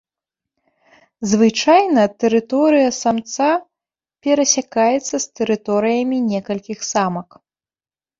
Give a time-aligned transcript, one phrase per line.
[1.33, 3.49] Звычайна тэрыторыя самца
[4.27, 7.29] перасякаецца з тэрыторыямі некалькіх самак.